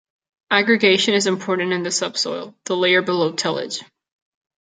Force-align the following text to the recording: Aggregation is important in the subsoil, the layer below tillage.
Aggregation 0.49 1.13
is 1.13 1.27
important 1.27 1.73
in 1.73 1.83
the 1.83 1.91
subsoil, 1.91 2.55
the 2.65 2.75
layer 2.75 3.03
below 3.03 3.33
tillage. 3.33 3.83